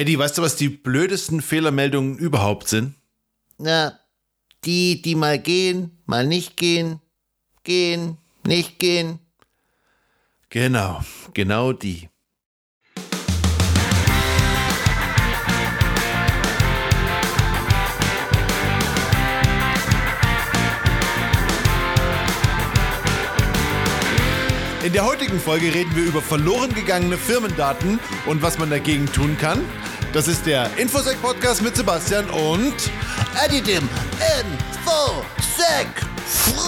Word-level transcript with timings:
Eddie, 0.00 0.18
weißt 0.18 0.38
du, 0.38 0.40
was 0.40 0.56
die 0.56 0.70
blödesten 0.70 1.42
Fehlermeldungen 1.42 2.16
überhaupt 2.16 2.68
sind? 2.68 2.94
Na, 3.58 4.00
die, 4.64 5.02
die 5.02 5.14
mal 5.14 5.38
gehen, 5.38 5.90
mal 6.06 6.26
nicht 6.26 6.56
gehen, 6.56 7.00
gehen, 7.64 8.16
nicht 8.46 8.78
gehen. 8.78 9.18
Genau, 10.48 11.02
genau 11.34 11.74
die. 11.74 12.08
In 24.82 24.94
der 24.94 25.04
heutigen 25.04 25.38
Folge 25.38 25.74
reden 25.74 25.94
wir 25.94 26.04
über 26.04 26.22
verloren 26.22 26.72
gegangene 26.72 27.18
Firmendaten 27.18 28.00
und 28.24 28.40
was 28.40 28.58
man 28.58 28.70
dagegen 28.70 29.04
tun 29.12 29.36
kann. 29.38 29.62
Das 30.12 30.26
ist 30.26 30.44
der 30.44 30.68
Infosec 30.76 31.22
Podcast 31.22 31.62
mit 31.62 31.76
Sebastian 31.76 32.28
und 32.30 32.74
Eddie 33.44 33.62
dem 33.62 33.88
Infosec 34.40 35.86
Frisch. 36.26 36.60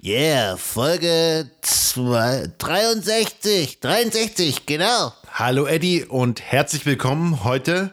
Yeah, 0.00 0.56
Folge 0.56 1.50
2, 1.62 2.52
63, 2.56 3.80
63, 3.80 4.64
genau. 4.64 5.12
Hallo 5.32 5.66
Eddie 5.66 6.04
und 6.04 6.40
herzlich 6.40 6.86
willkommen 6.86 7.42
heute 7.42 7.92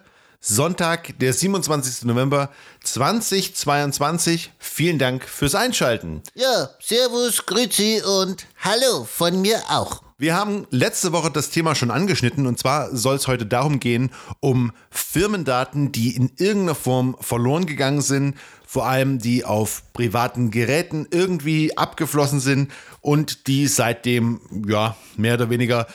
Sonntag, 0.49 1.19
der 1.19 1.33
27. 1.33 2.05
November 2.05 2.49
2022. 2.81 4.53
Vielen 4.57 4.97
Dank 4.97 5.25
fürs 5.25 5.55
Einschalten. 5.55 6.21
Ja, 6.35 6.69
Servus, 6.79 7.45
Grüezi 7.45 8.01
und 8.21 8.47
Hallo 8.63 9.03
von 9.03 9.41
mir 9.41 9.61
auch. 9.67 10.01
Wir 10.17 10.37
haben 10.37 10.65
letzte 10.71 11.11
Woche 11.11 11.31
das 11.31 11.49
Thema 11.49 11.75
schon 11.75 11.91
angeschnitten 11.91 12.47
und 12.47 12.57
zwar 12.57 12.95
soll 12.95 13.17
es 13.17 13.27
heute 13.27 13.45
darum 13.45 13.81
gehen, 13.81 14.09
um 14.39 14.71
Firmendaten, 14.89 15.91
die 15.91 16.15
in 16.15 16.31
irgendeiner 16.37 16.75
Form 16.75 17.17
verloren 17.19 17.65
gegangen 17.65 18.01
sind, 18.01 18.37
vor 18.65 18.87
allem 18.87 19.19
die 19.19 19.43
auf 19.43 19.83
privaten 19.91 20.49
Geräten 20.49 21.07
irgendwie 21.11 21.77
abgeflossen 21.77 22.39
sind 22.39 22.71
und 23.01 23.47
die 23.47 23.67
seitdem, 23.67 24.39
ja, 24.65 24.95
mehr 25.17 25.33
oder 25.33 25.49
weniger 25.49 25.87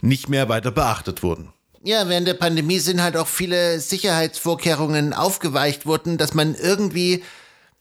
nicht 0.00 0.28
mehr 0.28 0.48
weiter 0.48 0.72
beachtet 0.72 1.22
wurden. 1.22 1.52
Ja, 1.84 2.08
während 2.08 2.28
der 2.28 2.34
Pandemie 2.34 2.78
sind 2.78 3.02
halt 3.02 3.16
auch 3.16 3.26
viele 3.26 3.80
Sicherheitsvorkehrungen 3.80 5.12
aufgeweicht 5.12 5.84
worden, 5.84 6.16
dass 6.16 6.32
man 6.32 6.54
irgendwie, 6.54 7.24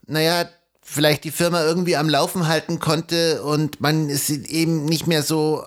naja, 0.07 0.49
vielleicht 0.81 1.23
die 1.23 1.31
Firma 1.31 1.63
irgendwie 1.63 1.95
am 1.95 2.09
Laufen 2.09 2.47
halten 2.47 2.79
konnte 2.79 3.43
und 3.43 3.79
man 3.79 4.09
es 4.09 4.29
eben 4.29 4.85
nicht 4.85 5.05
mehr 5.05 5.21
so, 5.21 5.63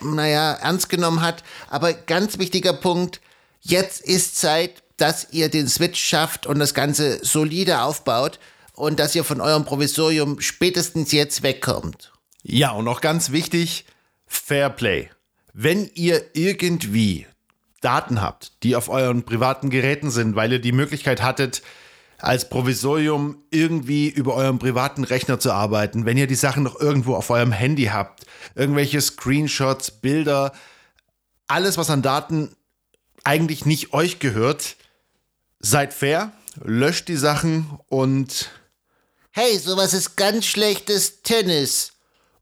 naja, 0.00 0.54
ernst 0.54 0.88
genommen 0.88 1.20
hat. 1.20 1.44
Aber 1.68 1.92
ganz 1.92 2.38
wichtiger 2.38 2.72
Punkt, 2.72 3.20
jetzt 3.60 4.00
ist 4.00 4.38
Zeit, 4.38 4.82
dass 4.96 5.28
ihr 5.32 5.50
den 5.50 5.68
Switch 5.68 6.02
schafft 6.02 6.46
und 6.46 6.58
das 6.58 6.72
Ganze 6.72 7.22
solide 7.22 7.82
aufbaut 7.82 8.38
und 8.72 8.98
dass 8.98 9.14
ihr 9.14 9.24
von 9.24 9.42
eurem 9.42 9.66
Provisorium 9.66 10.40
spätestens 10.40 11.12
jetzt 11.12 11.42
wegkommt. 11.42 12.12
Ja, 12.42 12.70
und 12.70 12.86
noch 12.86 13.02
ganz 13.02 13.32
wichtig, 13.32 13.84
Fair 14.26 14.70
Play. 14.70 15.10
Wenn 15.52 15.90
ihr 15.94 16.22
irgendwie 16.34 17.26
Daten 17.86 18.20
habt, 18.20 18.64
die 18.64 18.74
auf 18.74 18.88
euren 18.88 19.22
privaten 19.22 19.70
Geräten 19.70 20.10
sind, 20.10 20.34
weil 20.34 20.50
ihr 20.50 20.58
die 20.58 20.72
Möglichkeit 20.72 21.22
hattet, 21.22 21.62
als 22.18 22.48
Provisorium 22.48 23.44
irgendwie 23.50 24.08
über 24.08 24.34
euren 24.34 24.58
privaten 24.58 25.04
Rechner 25.04 25.38
zu 25.38 25.52
arbeiten, 25.52 26.04
wenn 26.04 26.16
ihr 26.16 26.26
die 26.26 26.34
Sachen 26.34 26.64
noch 26.64 26.80
irgendwo 26.80 27.14
auf 27.14 27.30
eurem 27.30 27.52
Handy 27.52 27.84
habt, 27.84 28.26
irgendwelche 28.56 29.00
Screenshots, 29.00 29.92
Bilder, 29.92 30.52
alles, 31.46 31.78
was 31.78 31.88
an 31.90 32.02
Daten 32.02 32.56
eigentlich 33.22 33.66
nicht 33.66 33.92
euch 33.92 34.18
gehört, 34.18 34.74
seid 35.60 35.94
fair, 35.94 36.32
löscht 36.64 37.06
die 37.06 37.16
Sachen 37.16 37.78
und 37.88 38.50
Hey, 39.30 39.58
sowas 39.58 39.94
ist 39.94 40.16
ganz 40.16 40.44
schlechtes 40.46 41.22
Tennis. 41.22 41.92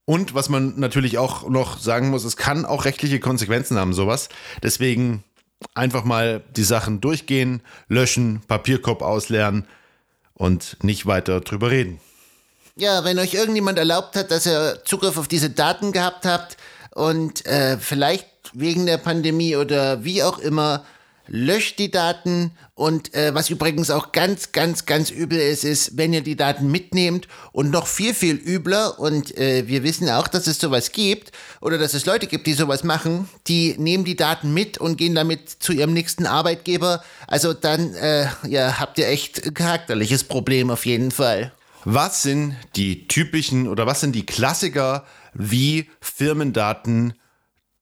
Und 0.06 0.34
was 0.34 0.48
man 0.48 0.78
natürlich 0.78 1.18
auch 1.18 1.48
noch 1.50 1.78
sagen 1.78 2.08
muss, 2.08 2.24
es 2.24 2.36
kann 2.38 2.64
auch 2.64 2.86
rechtliche 2.86 3.20
Konsequenzen 3.20 3.76
haben, 3.76 3.92
sowas. 3.92 4.30
Deswegen 4.62 5.24
einfach 5.74 6.04
mal 6.04 6.42
die 6.56 6.64
Sachen 6.64 7.00
durchgehen, 7.00 7.62
löschen, 7.88 8.42
Papierkorb 8.46 9.02
ausleeren 9.02 9.66
und 10.34 10.76
nicht 10.82 11.06
weiter 11.06 11.40
drüber 11.40 11.70
reden. 11.70 12.00
Ja, 12.76 13.04
wenn 13.04 13.18
euch 13.18 13.34
irgendjemand 13.34 13.78
erlaubt 13.78 14.16
hat, 14.16 14.30
dass 14.30 14.46
ihr 14.46 14.80
Zugriff 14.84 15.16
auf 15.16 15.28
diese 15.28 15.50
Daten 15.50 15.92
gehabt 15.92 16.26
habt 16.26 16.56
und 16.94 17.46
äh, 17.46 17.78
vielleicht 17.78 18.26
wegen 18.52 18.86
der 18.86 18.98
Pandemie 18.98 19.56
oder 19.56 20.04
wie 20.04 20.22
auch 20.22 20.38
immer 20.38 20.84
löscht 21.26 21.78
die 21.78 21.90
Daten 21.90 22.52
und 22.74 23.14
äh, 23.14 23.34
was 23.34 23.50
übrigens 23.50 23.90
auch 23.90 24.12
ganz, 24.12 24.52
ganz, 24.52 24.86
ganz 24.86 25.10
übel 25.10 25.38
ist, 25.38 25.64
ist, 25.64 25.96
wenn 25.96 26.12
ihr 26.12 26.20
die 26.20 26.36
Daten 26.36 26.70
mitnehmt 26.70 27.28
und 27.52 27.70
noch 27.70 27.86
viel, 27.86 28.14
viel 28.14 28.36
übler 28.36 28.98
und 28.98 29.36
äh, 29.38 29.66
wir 29.66 29.82
wissen 29.82 30.08
auch, 30.10 30.28
dass 30.28 30.46
es 30.46 30.58
sowas 30.58 30.92
gibt 30.92 31.32
oder 31.60 31.78
dass 31.78 31.94
es 31.94 32.06
Leute 32.06 32.26
gibt, 32.26 32.46
die 32.46 32.52
sowas 32.52 32.84
machen, 32.84 33.28
die 33.46 33.74
nehmen 33.78 34.04
die 34.04 34.16
Daten 34.16 34.52
mit 34.52 34.78
und 34.78 34.96
gehen 34.96 35.14
damit 35.14 35.48
zu 35.48 35.72
ihrem 35.72 35.92
nächsten 35.92 36.26
Arbeitgeber. 36.26 37.02
Also 37.26 37.54
dann 37.54 37.94
äh, 37.94 38.26
ja, 38.46 38.78
habt 38.78 38.98
ihr 38.98 39.08
echt 39.08 39.46
ein 39.46 39.54
charakterliches 39.54 40.24
Problem 40.24 40.70
auf 40.70 40.84
jeden 40.84 41.10
Fall. 41.10 41.52
Was 41.84 42.22
sind 42.22 42.56
die 42.76 43.08
typischen 43.08 43.68
oder 43.68 43.86
was 43.86 44.00
sind 44.00 44.14
die 44.14 44.24
Klassiker, 44.24 45.06
wie 45.34 45.90
Firmendaten 46.00 47.14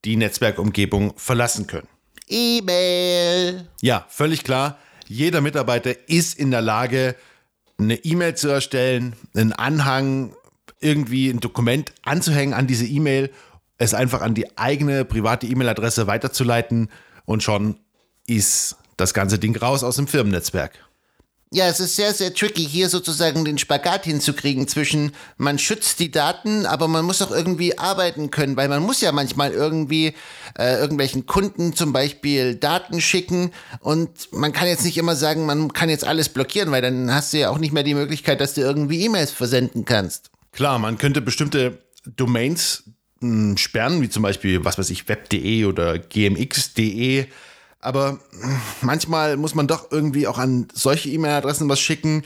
die 0.04 0.16
Netzwerkumgebung 0.16 1.14
verlassen 1.16 1.68
können? 1.68 1.86
E-Mail. 2.28 3.68
Ja, 3.80 4.06
völlig 4.08 4.44
klar. 4.44 4.78
Jeder 5.06 5.40
Mitarbeiter 5.40 6.08
ist 6.08 6.38
in 6.38 6.50
der 6.50 6.62
Lage, 6.62 7.16
eine 7.78 7.96
E-Mail 7.96 8.34
zu 8.36 8.48
erstellen, 8.48 9.14
einen 9.34 9.52
Anhang, 9.52 10.34
irgendwie 10.80 11.28
ein 11.28 11.40
Dokument 11.40 11.92
anzuhängen 12.02 12.54
an 12.54 12.66
diese 12.66 12.86
E-Mail, 12.86 13.30
es 13.78 13.94
einfach 13.94 14.20
an 14.20 14.34
die 14.34 14.56
eigene 14.58 15.04
private 15.04 15.46
E-Mail-Adresse 15.46 16.06
weiterzuleiten 16.06 16.88
und 17.24 17.42
schon 17.42 17.78
ist 18.26 18.76
das 18.96 19.14
ganze 19.14 19.38
Ding 19.38 19.56
raus 19.56 19.82
aus 19.82 19.96
dem 19.96 20.06
Firmennetzwerk. 20.06 20.78
Ja, 21.54 21.66
es 21.66 21.80
ist 21.80 21.96
sehr, 21.96 22.14
sehr 22.14 22.32
tricky, 22.32 22.64
hier 22.64 22.88
sozusagen 22.88 23.44
den 23.44 23.58
Spagat 23.58 24.06
hinzukriegen 24.06 24.68
zwischen, 24.68 25.12
man 25.36 25.58
schützt 25.58 26.00
die 26.00 26.10
Daten, 26.10 26.64
aber 26.64 26.88
man 26.88 27.04
muss 27.04 27.20
auch 27.20 27.30
irgendwie 27.30 27.76
arbeiten 27.76 28.30
können, 28.30 28.56
weil 28.56 28.70
man 28.70 28.82
muss 28.82 29.02
ja 29.02 29.12
manchmal 29.12 29.52
irgendwie 29.52 30.14
äh, 30.58 30.80
irgendwelchen 30.80 31.26
Kunden 31.26 31.74
zum 31.74 31.92
Beispiel 31.92 32.54
Daten 32.54 33.02
schicken 33.02 33.52
und 33.80 34.32
man 34.32 34.54
kann 34.54 34.66
jetzt 34.66 34.86
nicht 34.86 34.96
immer 34.96 35.14
sagen, 35.14 35.44
man 35.44 35.74
kann 35.74 35.90
jetzt 35.90 36.06
alles 36.06 36.30
blockieren, 36.30 36.70
weil 36.70 36.80
dann 36.80 37.12
hast 37.12 37.34
du 37.34 37.40
ja 37.40 37.50
auch 37.50 37.58
nicht 37.58 37.74
mehr 37.74 37.82
die 37.82 37.94
Möglichkeit, 37.94 38.40
dass 38.40 38.54
du 38.54 38.62
irgendwie 38.62 39.04
E-Mails 39.04 39.30
versenden 39.30 39.84
kannst. 39.84 40.30
Klar, 40.52 40.78
man 40.78 40.96
könnte 40.96 41.20
bestimmte 41.20 41.82
Domains 42.16 42.84
mh, 43.20 43.50
hm, 43.50 43.56
sperren, 43.58 44.00
wie 44.00 44.08
zum 44.08 44.22
Beispiel, 44.22 44.64
was 44.64 44.78
weiß 44.78 44.88
ich, 44.88 45.06
web.de 45.06 45.66
oder 45.66 45.98
gmx.de 45.98 47.26
aber 47.82 48.18
manchmal 48.80 49.36
muss 49.36 49.54
man 49.54 49.66
doch 49.66 49.90
irgendwie 49.90 50.26
auch 50.26 50.38
an 50.38 50.68
solche 50.72 51.10
E-Mail-Adressen 51.10 51.68
was 51.68 51.80
schicken. 51.80 52.24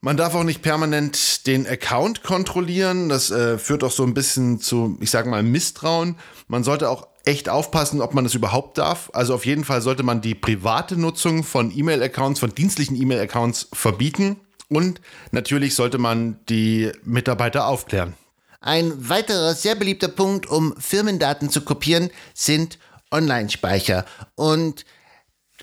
Man 0.00 0.18
darf 0.18 0.34
auch 0.34 0.44
nicht 0.44 0.60
permanent 0.60 1.46
den 1.46 1.66
Account 1.66 2.22
kontrollieren. 2.22 3.08
Das 3.08 3.30
äh, 3.30 3.56
führt 3.56 3.82
auch 3.82 3.90
so 3.90 4.02
ein 4.02 4.12
bisschen 4.12 4.60
zu, 4.60 4.98
ich 5.00 5.10
sage 5.10 5.30
mal, 5.30 5.42
Misstrauen. 5.42 6.16
Man 6.48 6.62
sollte 6.62 6.90
auch 6.90 7.06
echt 7.24 7.48
aufpassen, 7.48 8.02
ob 8.02 8.12
man 8.12 8.24
das 8.24 8.34
überhaupt 8.34 8.76
darf. 8.76 9.10
Also 9.14 9.34
auf 9.34 9.46
jeden 9.46 9.64
Fall 9.64 9.80
sollte 9.80 10.02
man 10.02 10.20
die 10.20 10.34
private 10.34 10.98
Nutzung 10.98 11.42
von 11.42 11.74
E-Mail-Accounts, 11.74 12.40
von 12.40 12.54
dienstlichen 12.54 13.00
E-Mail-Accounts 13.00 13.68
verbieten. 13.72 14.36
Und 14.68 15.00
natürlich 15.30 15.74
sollte 15.74 15.98
man 15.98 16.38
die 16.48 16.92
Mitarbeiter 17.04 17.66
aufklären. 17.66 18.14
Ein 18.60 19.08
weiterer 19.08 19.54
sehr 19.54 19.74
beliebter 19.74 20.08
Punkt, 20.08 20.46
um 20.46 20.74
Firmendaten 20.78 21.48
zu 21.48 21.60
kopieren, 21.62 22.10
sind 22.34 22.78
Online-Speicher. 23.14 24.04
Und 24.34 24.84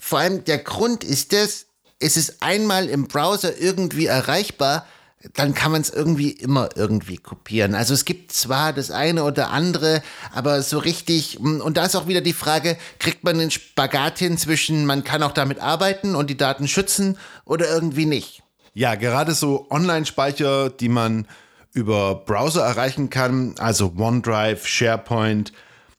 vor 0.00 0.18
allem 0.18 0.44
der 0.44 0.58
Grund 0.58 1.04
ist 1.04 1.32
es, 1.32 1.66
es 2.00 2.16
ist 2.16 2.42
einmal 2.42 2.88
im 2.88 3.06
Browser 3.06 3.56
irgendwie 3.58 4.06
erreichbar, 4.06 4.86
dann 5.34 5.54
kann 5.54 5.70
man 5.70 5.80
es 5.80 5.90
irgendwie 5.90 6.30
immer 6.30 6.70
irgendwie 6.74 7.16
kopieren. 7.16 7.74
Also 7.74 7.94
es 7.94 8.04
gibt 8.04 8.32
zwar 8.32 8.72
das 8.72 8.90
eine 8.90 9.22
oder 9.22 9.50
andere, 9.50 10.02
aber 10.34 10.62
so 10.62 10.78
richtig, 10.78 11.38
mm, 11.38 11.60
und 11.60 11.76
da 11.76 11.84
ist 11.84 11.94
auch 11.94 12.08
wieder 12.08 12.20
die 12.20 12.32
Frage, 12.32 12.76
kriegt 12.98 13.22
man 13.22 13.38
den 13.38 13.50
Spagat 13.50 14.18
hin 14.18 14.36
zwischen, 14.36 14.84
man 14.84 15.04
kann 15.04 15.22
auch 15.22 15.32
damit 15.32 15.60
arbeiten 15.60 16.16
und 16.16 16.28
die 16.28 16.36
Daten 16.36 16.66
schützen 16.66 17.18
oder 17.44 17.68
irgendwie 17.68 18.06
nicht? 18.06 18.42
Ja, 18.74 18.94
gerade 18.94 19.34
so 19.34 19.66
Online-Speicher, 19.70 20.70
die 20.70 20.88
man 20.88 21.28
über 21.72 22.16
Browser 22.16 22.64
erreichen 22.64 23.10
kann, 23.10 23.54
also 23.58 23.92
OneDrive, 23.96 24.66
SharePoint, 24.66 25.52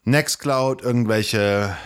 Nextcloud, 0.04 0.82
irgendwelche 0.82 1.78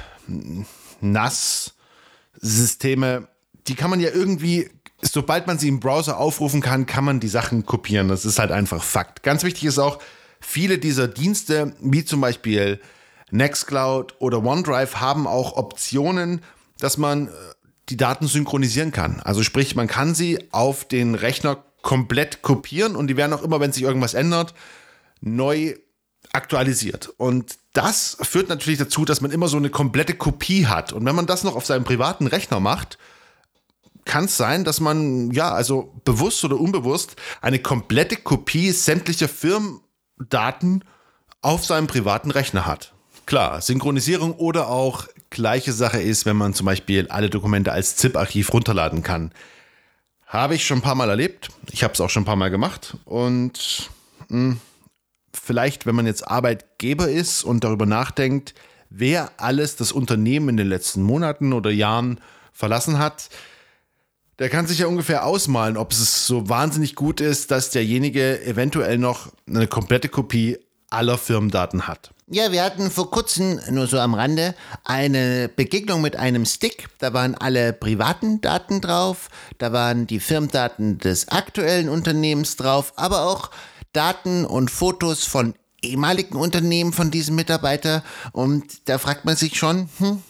NAS-Systeme, 1.01 3.27
die 3.67 3.75
kann 3.75 3.89
man 3.89 3.99
ja 3.99 4.09
irgendwie 4.09 4.69
sobald 5.01 5.47
man 5.47 5.59
sie 5.59 5.67
im 5.67 5.79
Browser 5.79 6.17
aufrufen 6.17 6.61
kann, 6.61 6.85
kann 6.85 7.03
man 7.03 7.19
die 7.19 7.27
Sachen 7.27 7.65
kopieren. 7.65 8.07
Das 8.07 8.25
ist 8.25 8.39
halt 8.39 8.51
einfach 8.51 8.83
Fakt. 8.83 9.23
Ganz 9.23 9.43
wichtig 9.43 9.65
ist 9.65 9.79
auch, 9.79 9.99
viele 10.39 10.77
dieser 10.77 11.07
Dienste, 11.07 11.75
wie 11.79 12.05
zum 12.05 12.21
Beispiel 12.21 12.79
Nextcloud 13.31 14.15
oder 14.19 14.43
OneDrive, 14.43 14.99
haben 14.99 15.27
auch 15.27 15.57
Optionen, 15.57 16.41
dass 16.79 16.97
man 16.97 17.29
die 17.89 17.97
Daten 17.97 18.27
synchronisieren 18.27 18.91
kann. 18.91 19.21
Also 19.21 19.43
sprich, 19.43 19.75
man 19.75 19.87
kann 19.87 20.15
sie 20.15 20.51
auf 20.51 20.85
den 20.85 21.15
Rechner 21.15 21.63
komplett 21.81 22.41
kopieren 22.41 22.95
und 22.95 23.07
die 23.07 23.17
werden 23.17 23.33
auch 23.33 23.43
immer, 23.43 23.59
wenn 23.59 23.71
sich 23.71 23.83
irgendwas 23.83 24.13
ändert, 24.13 24.53
neu 25.21 25.75
aktualisiert. 26.33 27.13
Und 27.17 27.57
das 27.77 28.17
führt 28.21 28.49
natürlich 28.49 28.79
dazu, 28.79 29.05
dass 29.05 29.21
man 29.21 29.29
immer 29.29 29.47
so 29.47 29.57
eine 29.57 29.69
komplette 29.69 30.15
Kopie 30.15 30.65
hat. 30.65 30.93
Und 30.93 31.05
wenn 31.05 31.15
man 31.15 31.27
das 31.27 31.43
noch 31.43 31.55
auf 31.55 31.67
seinem 31.67 31.83
privaten 31.83 32.25
Rechner 32.25 32.59
macht, 32.59 32.97
kann 34.03 34.25
es 34.25 34.35
sein, 34.35 34.63
dass 34.63 34.79
man, 34.79 35.29
ja, 35.29 35.51
also 35.51 35.93
bewusst 36.03 36.43
oder 36.43 36.59
unbewusst 36.59 37.17
eine 37.39 37.59
komplette 37.59 38.15
Kopie 38.15 38.71
sämtlicher 38.71 39.29
Firmendaten 39.29 40.83
auf 41.41 41.65
seinem 41.65 41.85
privaten 41.85 42.31
Rechner 42.31 42.65
hat. 42.65 42.93
Klar, 43.27 43.61
Synchronisierung 43.61 44.33
oder 44.33 44.69
auch 44.69 45.05
gleiche 45.29 45.71
Sache 45.71 46.01
ist, 46.01 46.25
wenn 46.25 46.37
man 46.37 46.55
zum 46.55 46.65
Beispiel 46.65 47.07
alle 47.09 47.29
Dokumente 47.29 47.73
als 47.73 47.95
ZIP-Archiv 47.97 48.53
runterladen 48.53 49.03
kann. 49.03 49.31
Habe 50.25 50.55
ich 50.55 50.65
schon 50.65 50.79
ein 50.79 50.83
paar 50.83 50.95
Mal 50.95 51.11
erlebt. 51.11 51.49
Ich 51.71 51.83
habe 51.83 51.93
es 51.93 52.01
auch 52.01 52.09
schon 52.09 52.23
ein 52.23 52.25
paar 52.27 52.35
Mal 52.37 52.49
gemacht. 52.49 52.97
Und 53.05 53.89
mh, 54.29 54.51
hm, 54.53 54.61
vielleicht, 55.41 55.85
wenn 55.85 55.95
man 55.95 56.05
jetzt 56.05 56.27
Arbeitgeber 56.27 57.09
ist 57.09 57.43
und 57.43 57.63
darüber 57.63 57.85
nachdenkt, 57.85 58.53
wer 58.89 59.31
alles 59.37 59.75
das 59.75 59.91
Unternehmen 59.91 60.49
in 60.49 60.57
den 60.57 60.67
letzten 60.67 61.01
Monaten 61.03 61.53
oder 61.53 61.71
Jahren 61.71 62.19
verlassen 62.53 62.99
hat, 62.99 63.29
der 64.39 64.49
kann 64.49 64.67
sich 64.67 64.79
ja 64.79 64.87
ungefähr 64.87 65.25
ausmalen, 65.25 65.77
ob 65.77 65.91
es 65.91 66.27
so 66.27 66.47
wahnsinnig 66.47 66.95
gut 66.95 67.21
ist, 67.21 67.49
dass 67.49 67.71
derjenige 67.71 68.43
eventuell 68.45 68.97
noch 68.97 69.31
eine 69.47 69.67
komplette 69.67 70.09
Kopie 70.09 70.59
aller 70.89 71.17
Firmendaten 71.17 71.87
hat. 71.87 72.11
Ja, 72.29 72.51
wir 72.51 72.63
hatten 72.63 72.91
vor 72.91 73.09
kurzem, 73.09 73.59
nur 73.71 73.87
so 73.87 73.99
am 73.99 74.13
Rande, 74.13 74.53
eine 74.83 75.49
Begegnung 75.53 76.01
mit 76.01 76.17
einem 76.17 76.45
Stick. 76.45 76.87
Da 76.99 77.13
waren 77.13 77.35
alle 77.35 77.71
privaten 77.73 78.41
Daten 78.41 78.81
drauf, 78.81 79.29
da 79.57 79.71
waren 79.71 80.07
die 80.07 80.19
Firmendaten 80.19 80.97
des 80.97 81.29
aktuellen 81.29 81.87
Unternehmens 81.89 82.57
drauf, 82.57 82.93
aber 82.95 83.25
auch 83.25 83.49
Daten 83.97 84.45
und 84.45 84.69
Fotos 84.69 85.25
von 85.25 85.55
ehemaligen 85.81 86.35
Unternehmen 86.35 86.93
von 86.93 87.09
diesem 87.09 87.35
Mitarbeiter. 87.35 88.03
Und 88.31 88.87
da 88.87 88.99
fragt 88.99 89.25
man 89.25 89.35
sich 89.35 89.57
schon, 89.57 89.89
hm, 89.97 90.21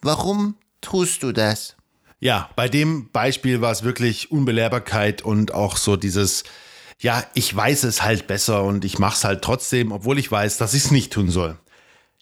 warum 0.00 0.54
tust 0.80 1.24
du 1.24 1.32
das? 1.32 1.74
Ja, 2.20 2.48
bei 2.54 2.68
dem 2.68 3.10
Beispiel 3.10 3.60
war 3.60 3.72
es 3.72 3.82
wirklich 3.82 4.30
Unbelehrbarkeit 4.30 5.22
und 5.22 5.52
auch 5.52 5.76
so 5.76 5.96
dieses, 5.96 6.44
ja, 7.00 7.24
ich 7.34 7.54
weiß 7.54 7.82
es 7.82 8.02
halt 8.02 8.28
besser 8.28 8.62
und 8.62 8.84
ich 8.84 9.00
mache 9.00 9.16
es 9.16 9.24
halt 9.24 9.42
trotzdem, 9.42 9.90
obwohl 9.90 10.18
ich 10.18 10.30
weiß, 10.30 10.56
dass 10.58 10.74
ich 10.74 10.84
es 10.84 10.90
nicht 10.92 11.12
tun 11.12 11.28
soll. 11.28 11.58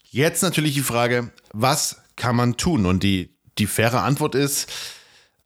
Jetzt 0.09 0.41
natürlich 0.41 0.73
die 0.73 0.81
Frage, 0.81 1.31
was 1.53 1.97
kann 2.15 2.35
man 2.35 2.57
tun? 2.57 2.85
Und 2.85 3.03
die, 3.03 3.37
die 3.57 3.67
faire 3.67 4.01
Antwort 4.01 4.33
ist, 4.33 4.71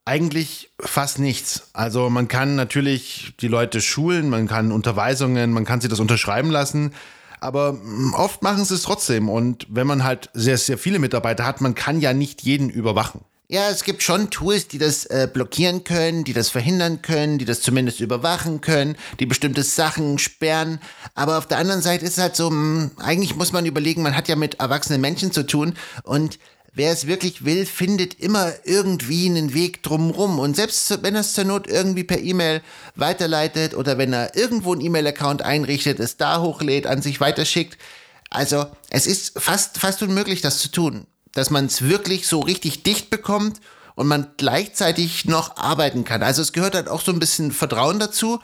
eigentlich 0.06 0.72
fast 0.80 1.20
nichts. 1.20 1.70
Also 1.74 2.10
man 2.10 2.28
kann 2.28 2.56
natürlich 2.56 3.34
die 3.40 3.48
Leute 3.48 3.82
schulen, 3.82 4.30
man 4.30 4.48
kann 4.48 4.72
Unterweisungen, 4.72 5.52
man 5.52 5.66
kann 5.66 5.82
sie 5.82 5.88
das 5.88 6.00
unterschreiben 6.00 6.50
lassen, 6.50 6.94
aber 7.40 7.70
hm, 7.70 8.14
oft 8.16 8.42
machen 8.42 8.66
sie 8.66 8.76
es 8.76 8.82
trotzdem. 8.82 9.30
Und 9.30 9.68
wenn 9.70 9.88
man 9.88 10.04
halt 10.04 10.30
sehr, 10.34 10.58
sehr 10.58 10.78
viele 10.78 11.00
Mitarbeiter 11.00 11.46
hat, 11.46 11.62
man 11.62 11.76
kann 11.76 12.02
ja 12.02 12.14
nicht 12.14 12.42
jeden 12.42 12.70
überwachen. 12.70 13.22
Ja, 13.52 13.72
es 13.72 13.84
gibt 13.84 14.04
schon 14.04 14.30
Tools, 14.30 14.68
die 14.68 14.78
das 14.78 15.06
äh, 15.06 15.28
blockieren 15.32 15.84
können, 15.84 16.24
die 16.24 16.34
das 16.34 16.50
verhindern 16.50 17.02
können, 17.02 17.40
die 17.40 17.46
das 17.46 17.62
zumindest 17.62 18.00
überwachen 18.00 18.62
können, 18.62 18.96
die 19.20 19.26
bestimmte 19.26 19.64
Sachen 19.64 20.20
sperren. 20.20 20.80
Aber 21.16 21.40
auf 21.40 21.48
der 21.48 21.58
anderen 21.58 21.82
Seite 21.82 22.06
ist 22.06 22.12
es 22.12 22.22
halt 22.22 22.36
so, 22.36 22.52
mh, 22.52 22.56
hm, 22.56 22.92
eigentlich 23.00 23.36
muss 23.36 23.52
man 23.52 23.66
überlegen, 23.66 24.04
man 24.04 24.16
hat 24.16 24.28
ja 24.28 24.36
mit 24.36 24.60
erwachsenen 24.60 25.02
Menschen 25.02 25.32
zu 25.32 25.48
tun 25.48 25.74
und 26.04 26.38
wer 26.74 26.92
es 26.92 27.08
wirklich 27.08 27.46
will, 27.46 27.66
findet 27.66 28.20
immer 28.20 28.52
irgendwie 28.64 29.28
einen 29.28 29.54
Weg 29.54 29.84
drumrum. 29.84 30.40
Und 30.40 30.56
selbst 30.56 31.04
wenn 31.04 31.16
er 31.16 31.22
es 31.22 31.34
zur 31.34 31.46
Not 31.46 31.68
irgendwie 31.68 32.04
per 32.04 32.20
E-Mail 32.20 32.62
weiterleitet 32.96 33.76
oder 33.76 33.98
wenn 33.98 34.14
er 34.14 34.36
irgendwo 34.36 34.74
einen 34.74 34.82
E-Mail-Account 34.82 35.42
einrichtet, 35.42 36.00
es 36.00 36.18
da 36.18 36.42
hochlädt, 36.42 36.88
an 36.88 37.02
sich 37.02 37.20
weiterschickt. 37.20 37.78
Also 38.30 38.68
es 38.90 39.08
ist 39.08 39.40
fast, 39.40 39.80
fast 39.80 40.04
unmöglich, 40.04 40.42
das 40.42 40.60
zu 40.60 40.70
tun 40.70 41.06
dass 41.34 41.50
man 41.50 41.66
es 41.66 41.84
wirklich 41.84 42.28
so 42.28 42.40
richtig 42.40 42.84
dicht 42.84 43.10
bekommt 43.10 43.60
und 43.96 44.08
man 44.08 44.32
gleichzeitig 44.38 45.26
noch 45.26 45.58
arbeiten 45.58 46.04
kann. 46.04 46.24
Also 46.24 46.42
es 46.42 46.54
gehört 46.54 46.76
halt 46.76 46.88
auch 46.88 47.02
so 47.02 47.12
ein 47.12 47.20
bisschen 47.20 47.52
Vertrauen 47.52 48.00
dazu. 48.00 48.40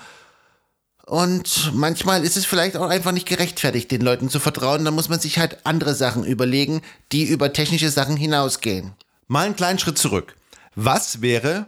Und 1.05 1.71
manchmal 1.73 2.23
ist 2.23 2.35
es 2.35 2.45
vielleicht 2.45 2.77
auch 2.77 2.89
einfach 2.89 3.11
nicht 3.11 3.27
gerechtfertigt, 3.27 3.91
den 3.91 4.01
Leuten 4.01 4.29
zu 4.29 4.39
vertrauen. 4.39 4.85
Da 4.85 4.91
muss 4.91 5.09
man 5.09 5.19
sich 5.19 5.37
halt 5.37 5.59
andere 5.65 5.93
Sachen 5.93 6.23
überlegen, 6.23 6.81
die 7.11 7.25
über 7.25 7.53
technische 7.53 7.91
Sachen 7.91 8.17
hinausgehen. 8.17 8.93
Mal 9.27 9.45
einen 9.45 9.55
kleinen 9.55 9.79
Schritt 9.79 9.97
zurück. 9.97 10.35
Was 10.75 11.21
wäre 11.21 11.67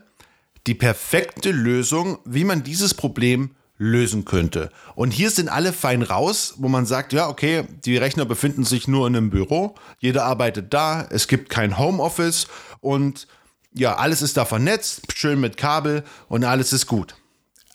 die 0.66 0.74
perfekte 0.74 1.52
Lösung, 1.52 2.20
wie 2.26 2.44
man 2.44 2.64
dieses 2.64 2.94
Problem 2.94 3.52
lösen 3.78 4.26
könnte. 4.26 4.72
Und 4.96 5.12
hier 5.12 5.30
sind 5.30 5.50
alle 5.50 5.72
fein 5.72 6.02
raus, 6.02 6.56
wo 6.58 6.68
man 6.68 6.86
sagt, 6.86 7.14
ja, 7.14 7.30
okay, 7.30 7.64
die 7.86 7.98
Rechner 7.98 8.26
befinden 8.26 8.64
sich 8.64 8.88
nur 8.88 9.08
in 9.08 9.16
einem 9.16 9.30
Büro, 9.30 9.76
jeder 10.00 10.26
arbeitet 10.26 10.74
da, 10.74 11.08
es 11.12 11.28
gibt 11.28 11.50
kein 11.50 11.78
Homeoffice 11.78 12.48
und 12.82 13.28
ja, 13.74 13.96
alles 13.96 14.24
ist 14.24 14.38
da 14.38 14.46
vernetzt, 14.46 15.04
schön 15.14 15.40
mit 15.40 15.58
Kabel 15.58 16.04
und 16.28 16.44
alles 16.44 16.74
ist 16.74 16.88
gut. 16.88 17.16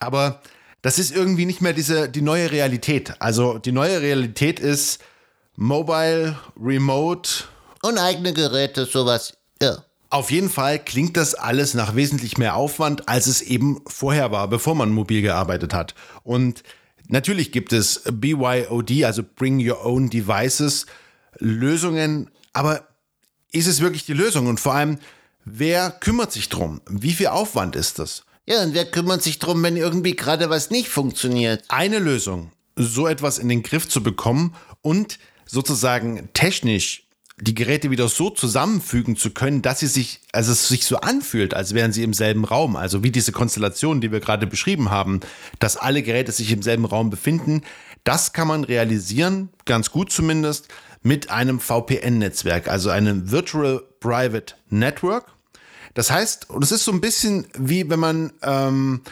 Aber 0.01 0.43
das 0.83 0.99
ist 0.99 1.15
irgendwie 1.15 1.47
nicht 1.47 1.61
mehr 1.61 1.73
diese, 1.73 2.09
die 2.09 2.23
neue 2.23 2.51
Realität. 2.51 3.15
Also 3.21 3.59
die 3.59 3.73
neue 3.73 4.01
Realität 4.01 4.61
ist 4.61 5.01
Mobile, 5.57 6.39
Remote. 6.61 7.45
Und 7.83 7.99
eigene 7.99 8.33
Geräte, 8.33 8.85
sowas. 8.85 9.35
Ja. 9.61 9.85
Auf 10.11 10.31
jeden 10.31 10.51
Fall 10.51 10.79
klingt 10.79 11.17
das 11.17 11.35
alles 11.35 11.73
nach 11.73 11.95
wesentlich 11.95 12.37
mehr 12.37 12.57
Aufwand, 12.57 13.09
als 13.09 13.27
es 13.27 13.41
eben 13.41 13.81
vorher 13.87 14.31
war, 14.31 14.49
bevor 14.49 14.75
man 14.75 14.91
mobil 14.91 15.23
gearbeitet 15.23 15.73
hat. 15.73 15.95
Und 16.23 16.63
natürlich 17.09 17.51
gibt 17.51 17.73
es 17.73 18.03
BYOD, 18.13 19.05
also 19.05 19.23
Bring 19.23 19.59
Your 19.67 19.87
Own 19.87 20.11
Devices, 20.11 20.87
Lösungen, 21.39 22.31
aber 22.53 22.89
ist 23.53 23.67
es 23.67 23.81
wirklich 23.81 24.05
die 24.05 24.13
Lösung? 24.13 24.49
Und 24.49 24.61
vor 24.61 24.75
allem, 24.75 24.99
wer 25.45 25.91
kümmert 25.91 26.33
sich 26.33 26.49
drum? 26.49 26.81
Wie 26.89 27.13
viel 27.13 27.29
Aufwand 27.29 27.77
ist 27.77 27.99
das? 27.99 28.25
Ja, 28.53 28.63
und 28.65 28.75
wer 28.75 28.85
kümmert 28.85 29.23
sich 29.23 29.39
drum, 29.39 29.63
wenn 29.63 29.79
irgendwie 29.79 30.15
gerade 30.15 30.51
was 30.51 30.69
nicht 30.69 30.91
funktioniert? 30.91 31.65
Eine 31.69 31.99
Lösung, 31.99 32.51
so 32.77 33.07
etwas 33.07 33.39
in 33.39 33.49
den 33.49 33.63
Griff 33.63 33.89
zu 33.89 34.03
bekommen 34.03 34.55
und 34.83 35.19
sozusagen 35.47 36.29
technisch 36.35 37.05
die 37.41 37.55
Geräte 37.55 37.91
wieder 37.91 38.09
so 38.09 38.29
zusammenfügen 38.29 39.17
zu 39.17 39.31
können, 39.31 39.63
dass 39.63 39.81
sie 39.81 39.87
sich, 39.87 40.21
also 40.33 40.53
es 40.53 40.69
sich 40.69 40.85
so 40.85 40.99
anfühlt, 40.99 41.55
als 41.55 41.73
wären 41.73 41.95
sie 41.95 42.03
im 42.03 42.13
selben 42.13 42.45
Raum. 42.45 42.77
Also 42.77 43.03
wie 43.03 43.11
diese 43.11 43.33
Konstellation, 43.33 44.03
die 44.03 44.13
wir 44.13 44.21
gerade 44.21 44.47
beschrieben 44.47 44.91
haben, 44.91 45.21
dass 45.59 45.79
alle 45.79 46.03
Geräte 46.03 46.31
sich 46.31 46.53
im 46.53 46.61
selben 46.61 46.85
Raum 46.85 47.09
befinden, 47.09 47.63
das 48.05 48.35
kann 48.35 48.49
man 48.49 48.65
realisieren, 48.65 49.49
ganz 49.65 49.91
gut 49.91 50.13
zumindest, 50.13 50.69
mit 51.01 51.31
einem 51.31 51.59
VPN-Netzwerk, 51.59 52.69
also 52.69 52.91
einem 52.91 53.31
Virtual 53.31 53.83
Private 53.99 54.57
Network. 54.69 55.33
Das 55.95 56.11
heißt, 56.11 56.51
und 56.51 56.63
es 56.63 56.73
ist 56.73 56.85
so 56.85 56.93
ein 56.93 57.01
bisschen 57.01 57.47
wie 57.55 57.89
wenn 57.91 58.01
man 58.01 58.33
ähm, 58.43 59.03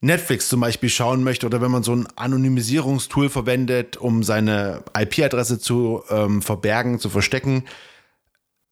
Netflix 0.00 0.48
zum 0.48 0.60
Beispiel 0.60 0.90
schauen 0.90 1.24
möchte 1.24 1.46
oder 1.46 1.60
wenn 1.60 1.70
man 1.70 1.82
so 1.82 1.94
ein 1.94 2.06
Anonymisierungstool 2.16 3.28
verwendet, 3.28 3.96
um 3.96 4.22
seine 4.22 4.82
IP-Adresse 4.96 5.58
zu 5.58 6.02
ähm, 6.10 6.42
verbergen, 6.42 6.98
zu 6.98 7.08
verstecken. 7.08 7.64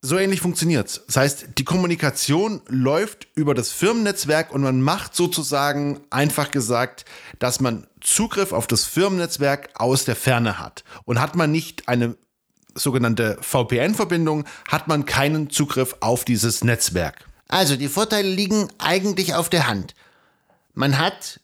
So 0.02 0.18
ähnlich 0.18 0.42
funktioniert 0.42 0.88
es. 0.88 1.02
Das 1.06 1.16
heißt, 1.16 1.46
die 1.56 1.64
Kommunikation 1.64 2.60
läuft 2.68 3.26
über 3.34 3.54
das 3.54 3.72
Firmennetzwerk 3.72 4.52
und 4.52 4.60
man 4.60 4.82
macht 4.82 5.16
sozusagen 5.16 6.00
einfach 6.10 6.50
gesagt, 6.50 7.06
dass 7.38 7.58
man 7.58 7.86
Zugriff 8.02 8.52
auf 8.52 8.66
das 8.66 8.84
Firmennetzwerk 8.84 9.70
aus 9.74 10.04
der 10.04 10.14
Ferne 10.14 10.58
hat. 10.58 10.84
Und 11.06 11.22
hat 11.22 11.36
man 11.36 11.50
nicht 11.50 11.88
eine 11.88 12.16
sogenannte 12.74 13.38
VPN-Verbindung, 13.40 14.44
hat 14.68 14.88
man 14.88 15.06
keinen 15.06 15.50
Zugriff 15.50 15.96
auf 16.00 16.24
dieses 16.24 16.64
Netzwerk. 16.64 17.26
Also 17.48 17.76
die 17.76 17.88
Vorteile 17.88 18.28
liegen 18.28 18.68
eigentlich 18.78 19.34
auf 19.34 19.48
der 19.48 19.68
Hand. 19.68 19.94
Man 20.72 20.98
hat 20.98 21.40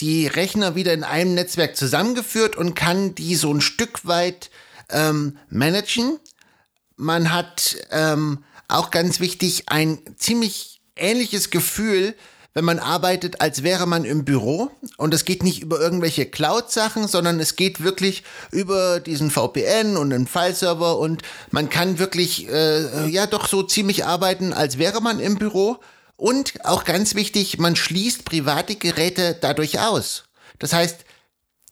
die 0.00 0.26
Rechner 0.26 0.74
wieder 0.74 0.92
in 0.92 1.04
einem 1.04 1.34
Netzwerk 1.34 1.76
zusammengeführt 1.76 2.56
und 2.56 2.74
kann 2.74 3.14
die 3.14 3.34
so 3.36 3.52
ein 3.52 3.60
Stück 3.60 4.06
weit 4.06 4.50
ähm, 4.90 5.38
managen. 5.48 6.18
Man 6.96 7.32
hat 7.32 7.76
ähm, 7.90 8.44
auch 8.68 8.90
ganz 8.90 9.20
wichtig 9.20 9.68
ein 9.68 9.98
ziemlich 10.16 10.80
ähnliches 10.96 11.50
Gefühl, 11.50 12.14
wenn 12.54 12.64
man 12.64 12.78
arbeitet, 12.78 13.40
als 13.40 13.64
wäre 13.64 13.86
man 13.86 14.04
im 14.04 14.24
Büro. 14.24 14.70
Und 14.96 15.12
es 15.12 15.24
geht 15.24 15.42
nicht 15.42 15.60
über 15.60 15.80
irgendwelche 15.80 16.24
Cloud-Sachen, 16.24 17.08
sondern 17.08 17.40
es 17.40 17.56
geht 17.56 17.82
wirklich 17.82 18.22
über 18.52 19.00
diesen 19.00 19.30
VPN 19.30 19.96
und 19.96 20.12
einen 20.12 20.28
File-Server 20.28 20.98
und 20.98 21.22
man 21.50 21.68
kann 21.68 21.98
wirklich, 21.98 22.48
äh, 22.48 23.08
ja, 23.08 23.26
doch 23.26 23.48
so 23.48 23.64
ziemlich 23.64 24.06
arbeiten, 24.06 24.52
als 24.52 24.78
wäre 24.78 25.02
man 25.02 25.18
im 25.18 25.36
Büro. 25.36 25.78
Und 26.16 26.64
auch 26.64 26.84
ganz 26.84 27.16
wichtig, 27.16 27.58
man 27.58 27.74
schließt 27.74 28.24
private 28.24 28.76
Geräte 28.76 29.36
dadurch 29.40 29.80
aus. 29.80 30.24
Das 30.60 30.72
heißt, 30.72 31.04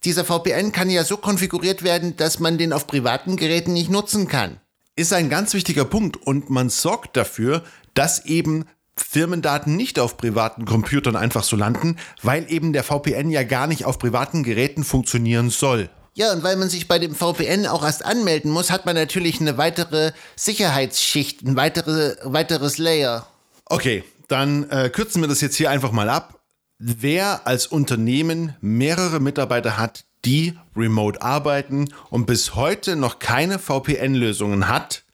dieser 0.05 0.25
VPN 0.25 0.73
kann 0.73 0.91
ja 0.91 1.05
so 1.05 1.17
konfiguriert 1.17 1.85
werden, 1.85 2.17
dass 2.17 2.41
man 2.41 2.59
den 2.59 2.73
auf 2.73 2.89
privaten 2.89 3.37
Geräten 3.37 3.73
nicht 3.73 3.89
nutzen 3.89 4.27
kann. 4.27 4.59
Ist 4.97 5.13
ein 5.13 5.31
ganz 5.31 5.55
wichtiger 5.55 5.85
Punkt 5.85 6.17
und 6.17 6.51
man 6.51 6.71
sorgt 6.71 7.17
dafür, 7.17 7.63
dass 7.95 8.27
eben 8.27 8.65
Firmendaten 9.03 9.77
nicht 9.77 9.99
auf 9.99 10.17
privaten 10.17 10.65
Computern 10.65 11.17
einfach 11.17 11.45
so 11.45 11.57
landen, 11.57 11.97
weil 12.23 12.51
eben 12.51 12.73
der 12.73 12.85
VPN 12.85 13.31
ja 13.31 13.43
gar 13.43 13.67
nicht 13.67 13.85
auf 13.85 13.99
privaten 13.99 14.43
Geräten 14.43 14.85
funktionieren 14.85 15.51
soll. 15.51 15.91
Ja, 16.15 16.33
und 16.33 16.43
weil 16.43 16.57
man 16.57 16.69
sich 16.69 16.89
bei 16.89 16.99
dem 16.99 17.15
VPN 17.15 17.67
auch 17.67 17.83
erst 17.83 18.05
anmelden 18.05 18.51
muss, 18.51 18.71
hat 18.71 18.85
man 18.85 18.95
natürlich 18.95 19.41
eine 19.41 19.57
weitere 19.57 20.13
Sicherheitsschicht, 20.37 21.43
ein 21.43 21.57
weitere, 21.57 22.17
weiteres 22.25 22.77
Layer. 22.77 23.27
Okay, 23.65 24.05
dann 24.29 24.69
äh, 24.71 24.91
kürzen 24.91 25.23
wir 25.23 25.29
das 25.29 25.41
jetzt 25.41 25.57
hier 25.57 25.71
einfach 25.71 25.93
mal 25.93 26.11
ab. 26.11 26.41
Wer 26.79 27.47
als 27.47 27.67
Unternehmen 27.67 28.57
mehrere 28.61 29.21
Mitarbeiter 29.21 29.79
hat, 29.79 30.05
die 30.25 30.59
remote 30.77 31.23
arbeiten 31.23 31.89
und 32.11 32.27
bis 32.27 32.55
heute 32.55 32.97
noch 32.97 33.19
keine 33.19 33.59
VPN-Lösungen 33.59 34.69
hat, 34.69 35.05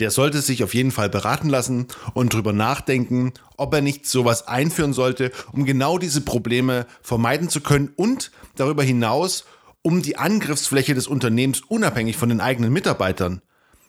der 0.00 0.10
sollte 0.10 0.40
sich 0.40 0.64
auf 0.64 0.74
jeden 0.74 0.90
Fall 0.90 1.08
beraten 1.08 1.48
lassen 1.48 1.88
und 2.14 2.32
drüber 2.32 2.52
nachdenken, 2.52 3.32
ob 3.56 3.74
er 3.74 3.82
nicht 3.82 4.06
sowas 4.06 4.48
einführen 4.48 4.92
sollte, 4.92 5.30
um 5.52 5.64
genau 5.64 5.98
diese 5.98 6.22
Probleme 6.22 6.86
vermeiden 7.02 7.48
zu 7.48 7.60
können 7.60 7.92
und 7.96 8.30
darüber 8.56 8.82
hinaus, 8.82 9.44
um 9.82 10.02
die 10.02 10.16
Angriffsfläche 10.16 10.94
des 10.94 11.06
Unternehmens 11.06 11.60
unabhängig 11.60 12.16
von 12.16 12.28
den 12.28 12.40
eigenen 12.40 12.72
Mitarbeitern 12.72 13.42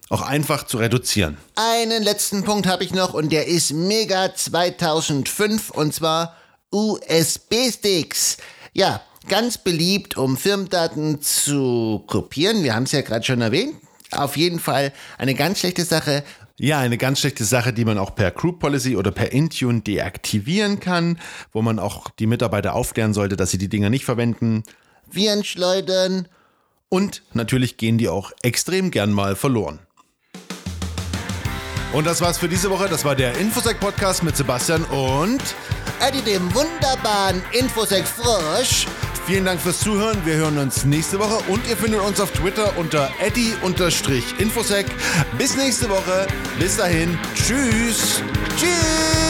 auch 0.10 0.22
einfach 0.22 0.66
zu 0.66 0.78
reduzieren. 0.78 1.38
Einen 1.56 2.04
letzten 2.04 2.44
Punkt 2.44 2.68
habe 2.68 2.84
ich 2.84 2.94
noch 2.94 3.14
und 3.14 3.32
der 3.32 3.48
ist 3.48 3.72
Mega 3.72 4.36
2005 4.36 5.70
und 5.70 5.94
zwar 5.94 6.36
USB-Sticks. 6.70 8.38
Ja, 8.74 9.02
ganz 9.30 9.58
beliebt, 9.58 10.18
um 10.18 10.36
Firmendaten 10.36 11.22
zu 11.22 12.04
kopieren. 12.08 12.64
Wir 12.64 12.76
haben 12.76 12.84
es 12.84 12.92
ja 12.92 13.02
gerade 13.02 13.24
schon 13.24 13.42
erwähnt. 13.42 13.76
Auf 14.12 14.38
jeden 14.38 14.60
Fall 14.60 14.92
eine 15.18 15.34
ganz 15.34 15.60
schlechte 15.60 15.86
Sache. 15.86 16.24
Ja, 16.60 16.80
eine 16.80 16.98
ganz 16.98 17.20
schlechte 17.20 17.44
Sache, 17.44 17.74
die 17.74 17.86
man 17.86 17.98
auch 17.98 18.14
per 18.14 18.32
Group 18.32 18.60
Policy 18.60 18.96
oder 18.96 19.12
per 19.12 19.32
Intune 19.32 19.82
deaktivieren 19.82 20.80
kann, 20.80 21.18
wo 21.54 21.62
man 21.62 21.80
auch 21.80 22.10
die 22.10 22.28
Mitarbeiter 22.28 22.76
aufklären 22.76 23.14
sollte, 23.14 23.36
dass 23.36 23.52
sie 23.52 23.58
die 23.58 23.70
Dinger 23.70 23.90
nicht 23.90 24.06
verwenden. 24.06 24.64
Viren 25.10 25.44
schleudern. 25.44 26.28
Und 26.90 27.24
natürlich 27.34 27.78
gehen 27.78 27.98
die 27.98 28.10
auch 28.10 28.32
extrem 28.44 28.92
gern 28.92 29.12
mal 29.12 29.36
verloren. 29.36 29.80
Und 31.94 32.06
das 32.06 32.22
war's 32.22 32.38
für 32.38 32.48
diese 32.48 32.70
Woche. 32.70 32.88
Das 32.90 33.04
war 33.04 33.16
der 33.16 33.38
Infosec 33.38 33.80
Podcast 33.80 34.24
mit 34.24 34.38
Sebastian 34.38 34.84
und 34.86 35.42
Eddie, 36.00 36.22
dem 36.22 36.54
wunderbaren 36.54 37.42
Infosec 37.52 38.06
Frosch. 38.06 38.88
Vielen 39.32 39.46
Dank 39.46 39.62
fürs 39.62 39.80
Zuhören. 39.80 40.18
Wir 40.26 40.34
hören 40.34 40.58
uns 40.58 40.84
nächste 40.84 41.18
Woche 41.18 41.42
und 41.48 41.66
ihr 41.66 41.78
findet 41.78 42.02
uns 42.02 42.20
auf 42.20 42.34
Twitter 42.34 42.78
unter 42.78 43.10
eddie-infosec. 43.22 44.86
Bis 45.38 45.56
nächste 45.56 45.90
Woche. 45.90 46.28
Bis 46.60 46.76
dahin. 46.76 47.18
Tschüss. 47.34 48.22
Tschüss. 48.58 49.21